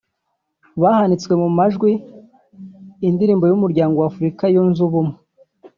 bahanitse 0.81 1.29
mu 1.41 1.49
majwi 1.57 1.91
indirimbo 3.07 3.45
y’Umuryango 3.47 3.95
wa 3.97 4.07
Afurika 4.11 4.43
Yunze 4.53 4.79
Ubumwe 4.87 5.17